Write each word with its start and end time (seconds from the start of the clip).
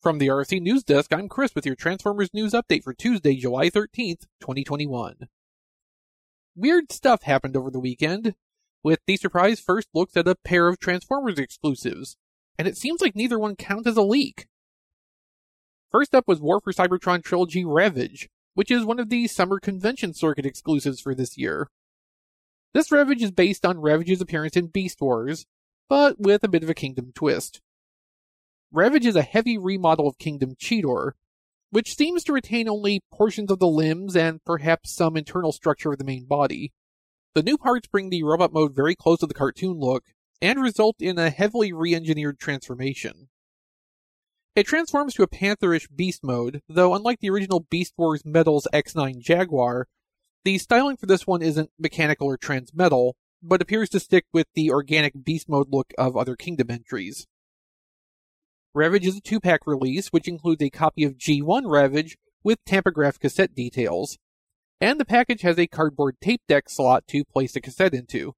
From 0.00 0.18
the 0.18 0.28
RFC 0.28 0.62
News 0.62 0.84
Desk, 0.84 1.12
I'm 1.12 1.28
Chris 1.28 1.56
with 1.56 1.66
your 1.66 1.74
Transformers 1.74 2.32
News 2.32 2.52
Update 2.52 2.84
for 2.84 2.94
Tuesday, 2.94 3.34
July 3.34 3.68
13th, 3.68 4.26
2021. 4.38 5.26
Weird 6.54 6.92
stuff 6.92 7.24
happened 7.24 7.56
over 7.56 7.68
the 7.68 7.80
weekend, 7.80 8.36
with 8.84 9.00
the 9.08 9.16
surprise 9.16 9.58
first 9.58 9.88
looks 9.92 10.16
at 10.16 10.28
a 10.28 10.36
pair 10.36 10.68
of 10.68 10.78
Transformers 10.78 11.40
exclusives, 11.40 12.16
and 12.56 12.68
it 12.68 12.76
seems 12.76 13.00
like 13.00 13.16
neither 13.16 13.40
one 13.40 13.56
counts 13.56 13.88
as 13.88 13.96
a 13.96 14.02
leak. 14.02 14.46
First 15.90 16.14
up 16.14 16.28
was 16.28 16.40
War 16.40 16.60
for 16.60 16.72
Cybertron 16.72 17.24
Trilogy 17.24 17.64
Ravage, 17.64 18.28
which 18.54 18.70
is 18.70 18.84
one 18.84 19.00
of 19.00 19.08
the 19.08 19.26
summer 19.26 19.58
convention 19.58 20.14
circuit 20.14 20.46
exclusives 20.46 21.00
for 21.00 21.12
this 21.12 21.36
year. 21.36 21.70
This 22.72 22.92
Ravage 22.92 23.24
is 23.24 23.32
based 23.32 23.66
on 23.66 23.80
Ravage's 23.80 24.20
appearance 24.20 24.56
in 24.56 24.68
Beast 24.68 25.00
Wars, 25.00 25.44
but 25.88 26.20
with 26.20 26.44
a 26.44 26.48
bit 26.48 26.62
of 26.62 26.70
a 26.70 26.74
Kingdom 26.74 27.10
twist. 27.16 27.60
Ravage 28.70 29.06
is 29.06 29.16
a 29.16 29.22
heavy 29.22 29.56
remodel 29.56 30.06
of 30.06 30.18
Kingdom 30.18 30.54
Cheetor, 30.54 31.12
which 31.70 31.96
seems 31.96 32.22
to 32.24 32.34
retain 32.34 32.68
only 32.68 33.00
portions 33.10 33.50
of 33.50 33.60
the 33.60 33.66
limbs 33.66 34.14
and 34.14 34.44
perhaps 34.44 34.94
some 34.94 35.16
internal 35.16 35.52
structure 35.52 35.92
of 35.92 35.98
the 35.98 36.04
main 36.04 36.26
body. 36.26 36.72
The 37.34 37.42
new 37.42 37.56
parts 37.56 37.88
bring 37.88 38.10
the 38.10 38.22
robot 38.22 38.52
mode 38.52 38.74
very 38.74 38.94
close 38.94 39.20
to 39.20 39.26
the 39.26 39.32
cartoon 39.32 39.78
look 39.78 40.04
and 40.42 40.60
result 40.60 40.96
in 41.00 41.18
a 41.18 41.30
heavily 41.30 41.72
re-engineered 41.72 42.38
transformation. 42.38 43.28
It 44.54 44.66
transforms 44.66 45.14
to 45.14 45.22
a 45.22 45.28
pantherish 45.28 45.88
beast 45.94 46.22
mode, 46.22 46.60
though 46.68 46.94
unlike 46.94 47.20
the 47.20 47.30
original 47.30 47.60
Beast 47.70 47.94
Wars 47.96 48.22
Metals 48.24 48.68
X9 48.72 49.20
Jaguar, 49.20 49.88
the 50.44 50.58
styling 50.58 50.96
for 50.96 51.06
this 51.06 51.26
one 51.26 51.40
isn't 51.40 51.70
mechanical 51.78 52.26
or 52.26 52.36
transmetal, 52.36 53.12
but 53.42 53.62
appears 53.62 53.88
to 53.90 54.00
stick 54.00 54.26
with 54.32 54.46
the 54.54 54.70
organic 54.70 55.24
beast 55.24 55.48
mode 55.48 55.68
look 55.70 55.92
of 55.96 56.16
other 56.16 56.36
Kingdom 56.36 56.70
entries. 56.70 57.26
Ravage 58.74 59.06
is 59.06 59.16
a 59.16 59.20
two 59.20 59.40
pack 59.40 59.66
release, 59.66 60.08
which 60.08 60.28
includes 60.28 60.62
a 60.62 60.70
copy 60.70 61.04
of 61.04 61.16
G1 61.16 61.62
Ravage 61.70 62.16
with 62.44 62.64
tampograph 62.64 63.18
cassette 63.18 63.54
details, 63.54 64.18
and 64.80 65.00
the 65.00 65.04
package 65.04 65.42
has 65.42 65.58
a 65.58 65.66
cardboard 65.66 66.16
tape 66.20 66.42
deck 66.48 66.68
slot 66.68 67.06
to 67.08 67.24
place 67.24 67.52
the 67.52 67.60
cassette 67.60 67.94
into. 67.94 68.34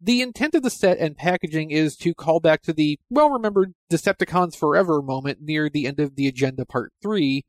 The 0.00 0.20
intent 0.20 0.54
of 0.54 0.62
the 0.62 0.70
set 0.70 0.98
and 0.98 1.16
packaging 1.16 1.70
is 1.70 1.96
to 1.98 2.14
call 2.14 2.38
back 2.38 2.60
to 2.62 2.72
the 2.72 2.98
well 3.08 3.30
remembered 3.30 3.72
Decepticons 3.90 4.54
Forever 4.54 5.00
moment 5.00 5.38
near 5.40 5.70
the 5.70 5.86
end 5.86 5.98
of 5.98 6.16
the 6.16 6.28
agenda 6.28 6.66
part 6.66 6.92
3, 7.02 7.42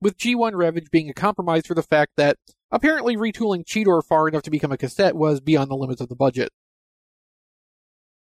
with 0.00 0.16
G1 0.16 0.52
Ravage 0.54 0.90
being 0.92 1.10
a 1.10 1.14
compromise 1.14 1.66
for 1.66 1.74
the 1.74 1.82
fact 1.82 2.12
that 2.16 2.36
apparently 2.70 3.16
retooling 3.16 3.64
Cheetor 3.64 4.02
far 4.04 4.28
enough 4.28 4.42
to 4.42 4.50
become 4.50 4.70
a 4.70 4.76
cassette 4.76 5.16
was 5.16 5.40
beyond 5.40 5.70
the 5.70 5.76
limits 5.76 6.00
of 6.00 6.08
the 6.08 6.14
budget. 6.14 6.50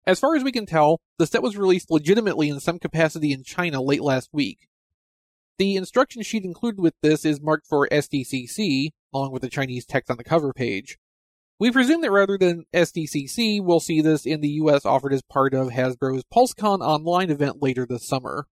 As 0.08 0.22
far 0.22 0.38
as 0.38 0.44
we 0.44 0.54
can 0.54 0.66
tell, 0.66 1.02
the 1.18 1.28
set 1.28 1.44
was 1.44 1.58
released 1.58 1.92
legitimately 1.92 2.48
in 2.48 2.62
some 2.62 2.80
capacity 2.80 3.34
in 3.34 3.44
China 3.44 3.82
late 3.82 4.02
last 4.02 4.30
week. 4.32 4.70
The 5.58 5.76
instruction 5.76 6.22
sheet 6.22 6.46
included 6.46 6.80
with 6.80 6.94
this 7.02 7.26
is 7.26 7.42
marked 7.42 7.68
for 7.68 7.90
SDCC, 7.90 8.92
along 9.14 9.34
with 9.34 9.42
the 9.42 9.50
Chinese 9.50 9.86
text 9.86 10.10
on 10.10 10.16
the 10.16 10.24
cover 10.24 10.54
page. 10.54 10.98
We 11.60 11.72
presume 11.72 12.00
that 12.02 12.12
rather 12.12 12.38
than 12.38 12.64
SDCC, 12.74 13.62
we'll 13.62 13.82
see 13.82 14.00
this 14.00 14.26
in 14.26 14.40
the 14.40 14.52
US 14.62 14.86
offered 14.86 15.12
as 15.12 15.24
part 15.24 15.54
of 15.54 15.72
Hasbro's 15.72 16.24
PulseCon 16.34 16.80
online 16.80 17.30
event 17.30 17.62
later 17.62 17.86
this 17.86 18.08
summer. 18.08 18.48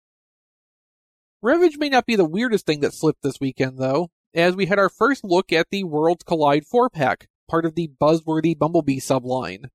Ravage 1.41 1.77
may 1.77 1.87
not 1.87 2.05
be 2.05 2.17
the 2.17 2.25
weirdest 2.25 2.65
thing 2.65 2.81
that 2.81 2.93
slipped 2.93 3.21
this 3.21 3.39
weekend, 3.39 3.77
though, 3.77 4.09
as 4.33 4.57
we 4.57 4.65
had 4.65 4.79
our 4.79 4.89
first 4.89 5.23
look 5.23 5.53
at 5.53 5.67
the 5.71 5.85
Worlds 5.85 6.23
Collide 6.25 6.65
4 6.65 6.89
pack, 6.89 7.29
part 7.47 7.65
of 7.65 7.75
the 7.75 7.91
Buzzworthy 8.01 8.57
Bumblebee 8.57 8.99
subline. 8.99 9.69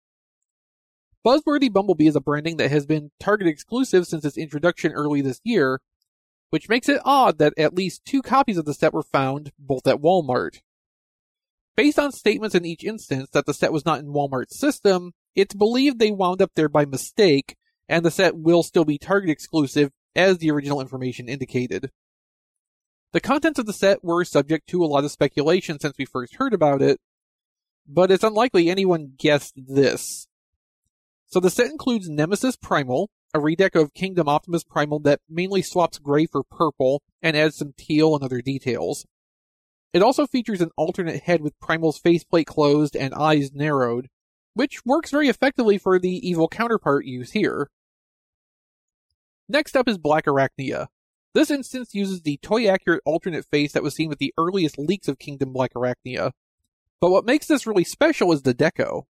Buzzworthy 1.25 1.71
Bumblebee 1.71 2.07
is 2.07 2.17
a 2.17 2.21
branding 2.21 2.57
that 2.57 2.71
has 2.71 2.87
been 2.87 3.11
Target 3.21 3.47
exclusive 3.47 4.07
since 4.07 4.25
its 4.25 4.39
introduction 4.39 4.93
early 4.93 5.21
this 5.21 5.41
year, 5.45 5.81
which 6.49 6.69
makes 6.69 6.89
it 6.89 7.01
odd 7.05 7.39
that 7.39 7.53
at 7.59 7.75
least 7.75 8.05
two 8.07 8.23
copies 8.23 8.57
of 8.57 8.65
the 8.65 8.73
set 8.73 8.95
were 8.95 9.03
found, 9.03 9.53
both 9.59 9.87
at 9.87 10.01
Walmart. 10.01 10.61
Based 11.77 11.99
on 11.99 12.13
statements 12.13 12.55
in 12.55 12.65
each 12.65 12.85
instance 12.85 13.29
that 13.33 13.45
the 13.45 13.55
set 13.55 13.73
was 13.73 13.85
not 13.85 14.01
in 14.01 14.07
Walmart's 14.07 14.59
system, 14.59 15.13
it's 15.35 15.55
believed 15.55 15.99
they 15.99 16.11
wound 16.11 16.41
up 16.41 16.53
there 16.55 16.71
by 16.71 16.87
mistake, 16.87 17.55
and 17.87 18.05
the 18.05 18.11
set 18.11 18.37
will 18.37 18.63
still 18.63 18.87
be 18.87 18.99
Target 18.99 19.31
exclusive, 19.31 19.91
as 20.17 20.39
the 20.39 20.51
original 20.51 20.81
information 20.81 21.29
indicated. 21.29 21.91
The 23.13 23.21
contents 23.21 23.59
of 23.59 23.67
the 23.67 23.73
set 23.73 24.03
were 24.03 24.25
subject 24.25 24.69
to 24.69 24.83
a 24.83 24.87
lot 24.87 25.05
of 25.05 25.11
speculation 25.11 25.79
since 25.79 25.95
we 25.99 26.07
first 26.07 26.37
heard 26.37 26.55
about 26.55 26.81
it, 26.81 26.99
but 27.87 28.11
it's 28.11 28.25
unlikely 28.25 28.71
anyone 28.71 29.13
guessed 29.19 29.55
this. 29.57 30.27
So 31.31 31.39
the 31.39 31.51
set 31.51 31.71
includes 31.71 32.09
Nemesis 32.09 32.57
Primal, 32.57 33.09
a 33.33 33.39
redeco 33.39 33.83
of 33.83 33.95
Kingdom 33.95 34.29
Optimus 34.29 34.65
Primal 34.65 34.99
that 35.01 35.21
mainly 35.29 35.63
swaps 35.63 35.99
gray 35.99 36.27
for 36.27 36.43
purple 36.43 37.03
and 37.23 37.37
adds 37.37 37.57
some 37.57 37.73
teal 37.77 38.17
and 38.17 38.25
other 38.25 38.43
details. 38.43 39.07
It 39.93 40.03
also 40.03 40.27
features 40.27 40.61
an 40.61 40.71
alternate 40.77 41.23
head 41.23 41.41
with 41.41 41.59
Primal's 41.61 41.99
faceplate 41.99 42.47
closed 42.47 42.97
and 42.97 43.15
eyes 43.15 43.53
narrowed, 43.53 44.09
which 44.55 44.85
works 44.85 45.11
very 45.11 45.29
effectively 45.29 45.79
for 45.79 45.99
the 45.99 46.29
evil 46.29 46.49
counterpart 46.49 47.05
used 47.05 47.33
here. 47.33 47.71
Next 49.49 49.77
up 49.77 49.89
is 49.89 49.99
Black 49.99 50.27
Arachnia. 50.27 50.87
This 51.33 51.51
instance 51.51 51.95
uses 51.95 52.23
the 52.23 52.39
toy 52.39 52.69
accurate 52.69 53.03
alternate 53.05 53.47
face 53.47 53.73
that 53.73 53.85
was 53.85 53.95
seen 53.95 54.09
with 54.09 54.19
the 54.19 54.35
earliest 54.37 54.79
leaks 54.79 55.07
of 55.07 55.21
Kingdom 55.21 55.53
Black 55.53 55.75
Arachnia. 55.75 56.33
But 57.01 57.11
what 57.11 57.25
makes 57.25 57.47
this 57.47 57.69
really 57.69 57.85
special 57.85 58.33
is 58.33 58.43
the 58.43 58.55
deco. 58.55 59.05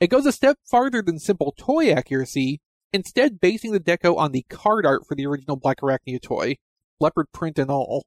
It 0.00 0.10
goes 0.10 0.26
a 0.26 0.32
step 0.32 0.58
farther 0.70 1.02
than 1.02 1.18
simple 1.18 1.54
toy 1.56 1.90
accuracy, 1.90 2.60
instead 2.92 3.40
basing 3.40 3.72
the 3.72 3.80
deco 3.80 4.16
on 4.16 4.32
the 4.32 4.44
card 4.48 4.86
art 4.86 5.02
for 5.06 5.14
the 5.14 5.26
original 5.26 5.56
Black 5.56 5.80
Arachnia 5.80 6.20
toy, 6.20 6.56
leopard 7.00 7.26
print 7.32 7.58
and 7.58 7.70
all. 7.70 8.04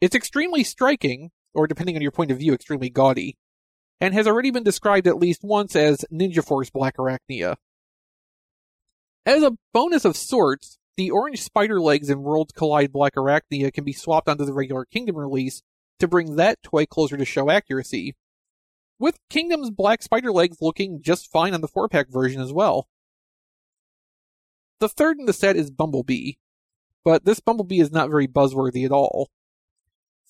It's 0.00 0.16
extremely 0.16 0.64
striking, 0.64 1.30
or 1.54 1.66
depending 1.66 1.96
on 1.96 2.02
your 2.02 2.10
point 2.10 2.30
of 2.30 2.38
view, 2.38 2.52
extremely 2.52 2.90
gaudy, 2.90 3.36
and 4.00 4.14
has 4.14 4.26
already 4.26 4.50
been 4.50 4.64
described 4.64 5.06
at 5.06 5.18
least 5.18 5.44
once 5.44 5.76
as 5.76 6.04
Ninja 6.12 6.44
Force 6.44 6.70
Black 6.70 6.96
Arachnia. 6.96 7.56
As 9.24 9.44
a 9.44 9.56
bonus 9.72 10.04
of 10.04 10.16
sorts, 10.16 10.78
the 10.96 11.10
orange 11.10 11.40
spider 11.40 11.80
legs 11.80 12.10
in 12.10 12.22
Worlds 12.22 12.52
Collide 12.52 12.92
Black 12.92 13.14
Arachnia 13.14 13.72
can 13.72 13.84
be 13.84 13.92
swapped 13.92 14.28
onto 14.28 14.44
the 14.44 14.52
regular 14.52 14.84
Kingdom 14.84 15.16
release 15.16 15.62
to 16.00 16.08
bring 16.08 16.34
that 16.34 16.62
toy 16.64 16.84
closer 16.84 17.16
to 17.16 17.24
show 17.24 17.48
accuracy, 17.48 18.14
with 19.02 19.18
Kingdom's 19.28 19.70
black 19.70 20.00
spider 20.00 20.30
legs 20.30 20.58
looking 20.60 21.02
just 21.02 21.28
fine 21.28 21.54
on 21.54 21.60
the 21.60 21.66
4 21.66 21.88
pack 21.88 22.08
version 22.08 22.40
as 22.40 22.52
well. 22.52 22.86
The 24.78 24.88
third 24.88 25.18
in 25.18 25.26
the 25.26 25.32
set 25.32 25.56
is 25.56 25.72
Bumblebee, 25.72 26.34
but 27.04 27.24
this 27.24 27.40
Bumblebee 27.40 27.80
is 27.80 27.90
not 27.90 28.10
very 28.10 28.28
buzzworthy 28.28 28.84
at 28.84 28.92
all. 28.92 29.30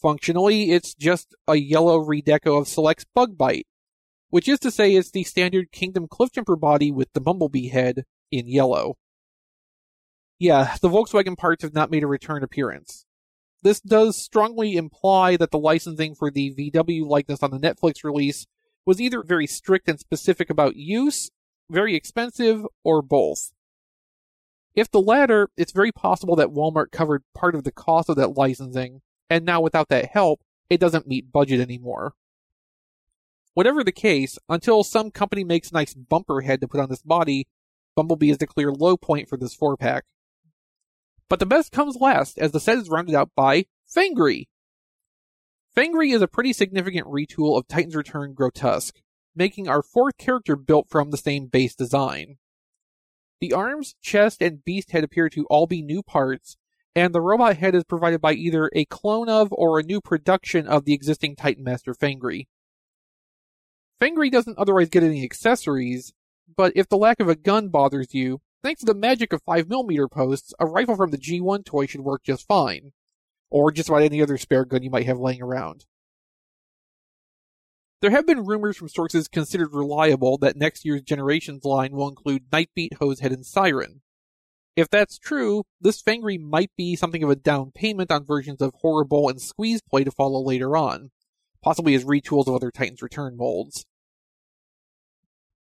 Functionally, 0.00 0.70
it's 0.70 0.94
just 0.94 1.34
a 1.46 1.56
yellow 1.56 2.02
redeco 2.02 2.58
of 2.58 2.66
Select's 2.66 3.04
Bug 3.14 3.36
Bite, 3.36 3.66
which 4.30 4.48
is 4.48 4.58
to 4.60 4.70
say 4.70 4.94
it's 4.94 5.10
the 5.10 5.22
standard 5.22 5.70
Kingdom 5.70 6.08
Cliffjumper 6.08 6.58
body 6.58 6.90
with 6.90 7.12
the 7.12 7.20
Bumblebee 7.20 7.68
head 7.68 8.04
in 8.30 8.48
yellow. 8.48 8.94
Yeah, 10.38 10.76
the 10.80 10.88
Volkswagen 10.88 11.36
parts 11.36 11.62
have 11.62 11.74
not 11.74 11.90
made 11.90 12.04
a 12.04 12.08
return 12.08 12.42
appearance. 12.42 13.04
This 13.62 13.82
does 13.82 14.16
strongly 14.16 14.76
imply 14.76 15.36
that 15.36 15.50
the 15.50 15.58
licensing 15.58 16.14
for 16.14 16.30
the 16.30 16.54
VW 16.54 17.06
likeness 17.06 17.42
on 17.42 17.50
the 17.50 17.60
Netflix 17.60 18.02
release 18.02 18.46
was 18.84 19.00
either 19.00 19.22
very 19.22 19.46
strict 19.46 19.88
and 19.88 19.98
specific 20.00 20.50
about 20.50 20.76
use, 20.76 21.30
very 21.70 21.94
expensive, 21.94 22.66
or 22.84 23.02
both. 23.02 23.52
If 24.74 24.90
the 24.90 25.00
latter, 25.00 25.50
it's 25.56 25.72
very 25.72 25.92
possible 25.92 26.34
that 26.36 26.48
Walmart 26.48 26.90
covered 26.90 27.24
part 27.34 27.54
of 27.54 27.64
the 27.64 27.72
cost 27.72 28.08
of 28.08 28.16
that 28.16 28.36
licensing, 28.36 29.02
and 29.28 29.44
now 29.44 29.60
without 29.60 29.88
that 29.88 30.06
help, 30.06 30.40
it 30.70 30.80
doesn't 30.80 31.06
meet 31.06 31.30
budget 31.32 31.60
anymore. 31.60 32.14
Whatever 33.54 33.84
the 33.84 33.92
case, 33.92 34.38
until 34.48 34.82
some 34.82 35.10
company 35.10 35.44
makes 35.44 35.70
a 35.70 35.74
nice 35.74 35.92
bumper 35.92 36.40
head 36.40 36.60
to 36.62 36.68
put 36.68 36.80
on 36.80 36.88
this 36.88 37.02
body, 37.02 37.46
Bumblebee 37.94 38.30
is 38.30 38.38
the 38.38 38.46
clear 38.46 38.72
low 38.72 38.96
point 38.96 39.28
for 39.28 39.36
this 39.36 39.54
4 39.54 39.76
pack. 39.76 40.04
But 41.28 41.38
the 41.38 41.46
best 41.46 41.70
comes 41.70 41.96
last, 41.96 42.38
as 42.38 42.52
the 42.52 42.60
set 42.60 42.78
is 42.78 42.88
rounded 42.88 43.14
out 43.14 43.30
by 43.36 43.66
Fangry, 43.94 44.46
Fangry 45.74 46.14
is 46.14 46.20
a 46.20 46.28
pretty 46.28 46.52
significant 46.52 47.06
retool 47.06 47.56
of 47.56 47.66
Titan's 47.66 47.96
Return 47.96 48.34
Grotusque, 48.34 49.00
making 49.34 49.68
our 49.68 49.82
fourth 49.82 50.18
character 50.18 50.54
built 50.54 50.90
from 50.90 51.10
the 51.10 51.16
same 51.16 51.46
base 51.46 51.74
design. 51.74 52.36
The 53.40 53.54
arms, 53.54 53.94
chest, 54.02 54.42
and 54.42 54.62
beast 54.62 54.90
head 54.90 55.02
appear 55.02 55.30
to 55.30 55.46
all 55.46 55.66
be 55.66 55.80
new 55.80 56.02
parts, 56.02 56.58
and 56.94 57.14
the 57.14 57.22
robot 57.22 57.56
head 57.56 57.74
is 57.74 57.84
provided 57.84 58.20
by 58.20 58.34
either 58.34 58.70
a 58.74 58.84
clone 58.84 59.30
of 59.30 59.48
or 59.50 59.78
a 59.78 59.82
new 59.82 60.02
production 60.02 60.66
of 60.66 60.84
the 60.84 60.92
existing 60.92 61.36
Titan 61.36 61.64
Master 61.64 61.94
Fangry. 61.94 62.48
Fangry 63.98 64.30
doesn't 64.30 64.58
otherwise 64.58 64.90
get 64.90 65.02
any 65.02 65.24
accessories, 65.24 66.12
but 66.54 66.74
if 66.76 66.86
the 66.86 66.98
lack 66.98 67.18
of 67.18 67.30
a 67.30 67.34
gun 67.34 67.70
bothers 67.70 68.12
you, 68.12 68.42
thanks 68.62 68.80
to 68.80 68.86
the 68.86 68.94
magic 68.94 69.32
of 69.32 69.42
5mm 69.46 70.10
posts, 70.10 70.52
a 70.60 70.66
rifle 70.66 70.96
from 70.96 71.12
the 71.12 71.18
G1 71.18 71.64
toy 71.64 71.86
should 71.86 72.02
work 72.02 72.24
just 72.24 72.46
fine 72.46 72.92
or 73.52 73.70
just 73.70 73.90
about 73.90 74.02
any 74.02 74.22
other 74.22 74.38
spare 74.38 74.64
gun 74.64 74.82
you 74.82 74.90
might 74.90 75.06
have 75.06 75.18
laying 75.18 75.42
around. 75.42 75.84
There 78.00 78.10
have 78.10 78.26
been 78.26 78.46
rumors 78.46 78.78
from 78.78 78.88
sources 78.88 79.28
considered 79.28 79.74
reliable 79.74 80.38
that 80.38 80.56
next 80.56 80.84
year's 80.84 81.02
Generations 81.02 81.64
line 81.64 81.92
will 81.92 82.08
include 82.08 82.50
Nightbeat, 82.50 82.94
Hosehead, 82.94 83.32
and 83.32 83.46
Siren. 83.46 84.00
If 84.74 84.88
that's 84.88 85.18
true, 85.18 85.64
this 85.80 86.02
Fangry 86.02 86.40
might 86.40 86.70
be 86.76 86.96
something 86.96 87.22
of 87.22 87.28
a 87.28 87.36
down 87.36 87.72
payment 87.72 88.10
on 88.10 88.24
versions 88.24 88.62
of 88.62 88.72
Horri-Bull 88.82 89.28
and 89.28 89.40
Squeeze 89.40 89.82
Play 89.82 90.02
to 90.02 90.10
follow 90.10 90.42
later 90.42 90.76
on, 90.76 91.10
possibly 91.62 91.94
as 91.94 92.04
retools 92.04 92.48
of 92.48 92.54
other 92.54 92.70
Titans 92.70 93.02
Return 93.02 93.36
molds. 93.36 93.84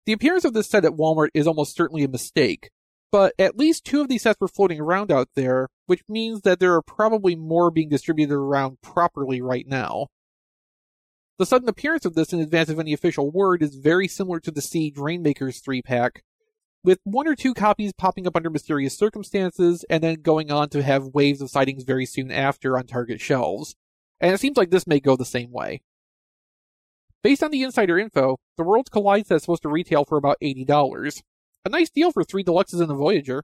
The 0.05 0.13
appearance 0.13 0.45
of 0.45 0.53
this 0.53 0.69
set 0.69 0.85
at 0.85 0.91
Walmart 0.91 1.29
is 1.33 1.47
almost 1.47 1.75
certainly 1.75 2.03
a 2.03 2.07
mistake, 2.07 2.69
but 3.11 3.33
at 3.39 3.57
least 3.57 3.83
two 3.83 4.01
of 4.01 4.07
these 4.07 4.21
sets 4.21 4.39
were 4.39 4.47
floating 4.47 4.79
around 4.79 5.11
out 5.11 5.29
there, 5.35 5.69
which 5.89 6.03
means 6.07 6.41
that 6.41 6.59
there 6.59 6.75
are 6.75 6.83
probably 6.83 7.35
more 7.35 7.71
being 7.71 7.89
distributed 7.89 8.35
around 8.35 8.79
properly 8.79 9.41
right 9.41 9.65
now. 9.65 10.05
The 11.39 11.47
sudden 11.47 11.67
appearance 11.67 12.05
of 12.05 12.13
this 12.13 12.31
in 12.31 12.39
advance 12.39 12.69
of 12.69 12.79
any 12.79 12.93
official 12.93 13.31
word 13.31 13.63
is 13.63 13.73
very 13.73 14.07
similar 14.07 14.39
to 14.41 14.51
the 14.51 14.61
Siege 14.61 14.99
Rainmakers 14.99 15.61
3 15.61 15.81
pack, 15.81 16.21
with 16.83 16.99
one 17.05 17.27
or 17.27 17.35
two 17.35 17.55
copies 17.55 17.91
popping 17.91 18.27
up 18.27 18.35
under 18.35 18.51
mysterious 18.51 18.95
circumstances 18.95 19.83
and 19.89 20.03
then 20.03 20.21
going 20.21 20.51
on 20.51 20.69
to 20.69 20.83
have 20.83 21.15
waves 21.15 21.41
of 21.41 21.49
sightings 21.49 21.85
very 21.85 22.05
soon 22.05 22.29
after 22.29 22.77
on 22.77 22.85
Target 22.85 23.19
shelves. 23.19 23.75
And 24.21 24.31
it 24.31 24.39
seems 24.39 24.57
like 24.57 24.69
this 24.69 24.85
may 24.85 24.99
go 24.99 25.15
the 25.15 25.25
same 25.25 25.51
way. 25.51 25.81
Based 27.23 27.41
on 27.41 27.49
the 27.49 27.63
insider 27.63 27.97
info, 27.97 28.37
the 28.57 28.63
Worlds 28.63 28.89
Collide 28.89 29.25
set 29.25 29.37
is 29.37 29.41
supposed 29.41 29.63
to 29.63 29.69
retail 29.69 30.05
for 30.05 30.19
about 30.19 30.37
$80. 30.39 31.23
A 31.65 31.69
nice 31.69 31.89
deal 31.89 32.11
for 32.11 32.23
three 32.23 32.43
deluxes 32.43 32.79
and 32.79 32.91
a 32.91 32.93
Voyager. 32.93 33.41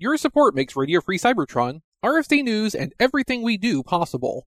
Your 0.00 0.16
support 0.16 0.54
makes 0.54 0.76
Radio 0.76 1.02
Free 1.02 1.18
Cybertron, 1.18 1.82
RFC 2.02 2.42
News, 2.42 2.74
and 2.74 2.94
everything 2.98 3.42
we 3.42 3.58
do 3.58 3.82
possible. 3.82 4.46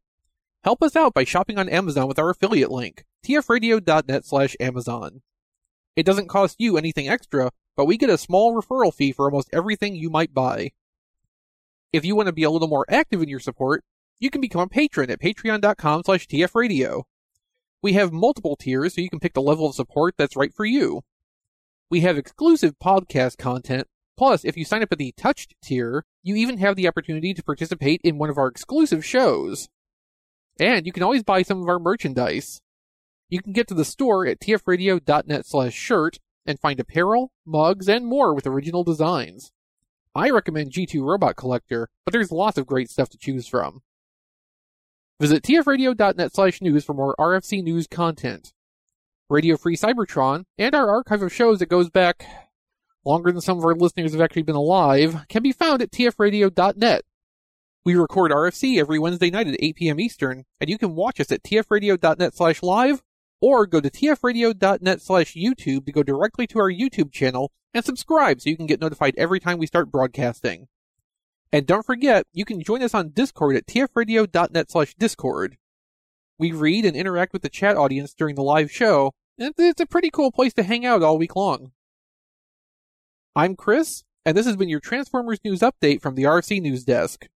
Help 0.63 0.81
us 0.81 0.95
out 0.95 1.13
by 1.13 1.25
shopping 1.25 1.59
on 1.59 1.69
Amazon 1.69 2.07
with 2.07 2.17
our 2.17 2.31
affiliate 2.31 2.71
link, 2.71 3.05
tfradio.net 3.23 4.25
slash 4.25 4.55
Amazon. 4.59 5.21
It 5.95 6.07
doesn't 6.07 6.27
cost 6.27 6.55
you 6.57 6.75
anything 6.75 7.07
extra, 7.07 7.51
but 7.77 7.85
we 7.85 7.97
get 7.97 8.09
a 8.09 8.17
small 8.17 8.59
referral 8.59 8.91
fee 8.91 9.11
for 9.11 9.25
almost 9.25 9.51
everything 9.53 9.95
you 9.95 10.09
might 10.09 10.33
buy. 10.33 10.71
If 11.91 12.03
you 12.03 12.15
want 12.15 12.29
to 12.29 12.33
be 12.33 12.41
a 12.41 12.49
little 12.49 12.67
more 12.67 12.87
active 12.89 13.21
in 13.21 13.29
your 13.29 13.39
support, 13.39 13.83
you 14.19 14.31
can 14.31 14.41
become 14.41 14.61
a 14.61 14.67
patron 14.67 15.11
at 15.11 15.21
patreon.com 15.21 16.01
slash 16.03 16.25
tfradio. 16.25 17.03
We 17.83 17.93
have 17.93 18.11
multiple 18.11 18.55
tiers 18.55 18.95
so 18.95 19.01
you 19.01 19.09
can 19.11 19.19
pick 19.19 19.35
the 19.35 19.41
level 19.43 19.67
of 19.67 19.75
support 19.75 20.15
that's 20.17 20.35
right 20.35 20.51
for 20.51 20.65
you. 20.65 21.03
We 21.91 22.01
have 22.01 22.17
exclusive 22.17 22.73
podcast 22.83 23.37
content, 23.37 23.87
plus 24.17 24.45
if 24.45 24.57
you 24.57 24.65
sign 24.65 24.83
up 24.83 24.91
at 24.91 24.97
the 24.97 25.13
touched 25.17 25.55
tier, 25.61 26.05
you 26.21 26.35
even 26.35 26.57
have 26.57 26.75
the 26.75 26.87
opportunity 26.87 27.33
to 27.33 27.43
participate 27.43 28.01
in 28.03 28.17
one 28.17 28.29
of 28.29 28.37
our 28.37 28.47
exclusive 28.47 29.05
shows. 29.05 29.69
And 30.59 30.85
you 30.85 30.91
can 30.91 31.03
always 31.03 31.23
buy 31.23 31.41
some 31.41 31.61
of 31.61 31.67
our 31.67 31.79
merchandise. 31.79 32.61
You 33.29 33.41
can 33.41 33.53
get 33.53 33.67
to 33.69 33.73
the 33.73 33.85
store 33.85 34.27
at 34.27 34.39
tfradio.net 34.39 35.45
slash 35.45 35.73
shirt 35.73 36.19
and 36.45 36.59
find 36.59 36.79
apparel, 36.79 37.31
mugs, 37.45 37.87
and 37.87 38.05
more 38.05 38.33
with 38.33 38.45
original 38.45 38.83
designs. 38.83 39.51
I 40.15 40.29
recommend 40.29 40.71
G2 40.71 41.03
Robot 41.03 41.35
Collector, 41.35 41.89
but 42.05 42.11
there's 42.11 42.31
lots 42.31 42.57
of 42.57 42.67
great 42.67 42.89
stuff 42.89 43.09
to 43.09 43.17
choose 43.17 43.47
from. 43.47 43.81
Visit 45.19 45.43
tfradio.net 45.43 46.33
slash 46.33 46.61
news 46.61 46.85
for 46.85 46.93
more 46.93 47.15
RFC 47.19 47.63
news 47.63 47.87
content. 47.87 48.53
Radio 49.29 49.57
Free 49.57 49.75
Cybertron, 49.75 50.43
and 50.57 50.75
our 50.75 50.89
archive 50.89 51.23
of 51.23 51.33
shows 51.33 51.59
that 51.59 51.69
goes 51.69 51.89
back 51.89 52.25
longer 53.05 53.31
than 53.31 53.41
some 53.41 53.57
of 53.57 53.65
our 53.65 53.75
listeners 53.75 54.13
have 54.13 54.21
actually 54.21 54.43
been 54.43 54.55
alive 54.55 55.25
can 55.27 55.43
be 55.43 55.51
found 55.51 55.81
at 55.81 55.91
tfradio.net. 55.91 57.01
We 57.85 57.95
record 57.95 58.31
RFC 58.31 58.79
every 58.79 58.97
Wednesday 58.97 59.29
night 59.29 59.47
at 59.47 59.57
8 59.59 59.75
p.m. 59.75 59.99
Eastern, 59.99 60.45
and 60.61 60.69
you 60.69 60.77
can 60.77 60.95
watch 60.95 61.19
us 61.19 61.31
at 61.31 61.43
tfradio.net 61.43 62.33
slash 62.33 62.63
live 62.63 63.03
or 63.41 63.65
go 63.67 63.81
to 63.81 63.89
tfradio.net 63.89 65.01
slash 65.01 65.33
YouTube 65.33 65.85
to 65.85 65.91
go 65.91 66.01
directly 66.01 66.47
to 66.47 66.59
our 66.59 66.71
YouTube 66.71 67.11
channel 67.11 67.51
and 67.73 67.83
subscribe 67.83 68.39
so 68.39 68.49
you 68.49 68.55
can 68.55 68.67
get 68.67 68.79
notified 68.79 69.15
every 69.17 69.39
time 69.39 69.57
we 69.57 69.67
start 69.67 69.91
broadcasting. 69.91 70.67
And 71.51 71.67
don't 71.67 71.85
forget, 71.85 72.25
you 72.31 72.45
can 72.45 72.63
join 72.63 72.81
us 72.81 72.93
on 72.93 73.09
Discord 73.09 73.57
at 73.57 73.67
tfradio.net 73.67 74.71
slash 74.71 74.95
Discord. 74.95 75.57
We 76.39 76.51
read 76.51 76.85
and 76.85 76.95
interact 76.95 77.33
with 77.33 77.41
the 77.41 77.49
chat 77.49 77.75
audience 77.75 78.13
during 78.13 78.35
the 78.35 78.43
live 78.43 78.71
show, 78.71 79.11
and 79.37 79.53
it's 79.57 79.81
a 79.81 79.85
pretty 79.85 80.09
cool 80.09 80.31
place 80.31 80.53
to 80.53 80.63
hang 80.63 80.85
out 80.85 81.03
all 81.03 81.17
week 81.17 81.35
long. 81.35 81.73
I'm 83.35 83.55
Chris, 83.55 84.03
and 84.27 84.37
this 84.37 84.45
has 84.45 84.55
been 84.55 84.69
your 84.69 84.79
Transformers 84.79 85.39
News 85.43 85.61
Update 85.61 86.03
from 86.03 86.13
the 86.13 86.21
RC 86.21 86.61
News 86.61 86.83
Desk. 86.83 87.27